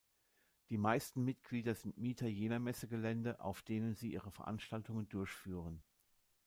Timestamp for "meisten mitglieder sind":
0.79-1.99